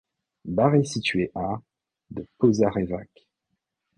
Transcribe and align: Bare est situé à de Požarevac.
Bare 0.45 0.73
est 0.77 0.83
situé 0.83 1.31
à 1.35 1.61
de 2.09 2.25
Požarevac. 2.39 3.27